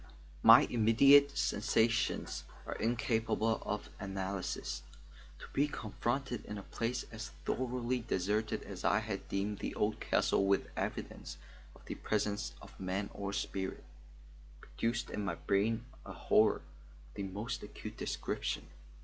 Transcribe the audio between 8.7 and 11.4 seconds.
I had deemed the old castle with evidence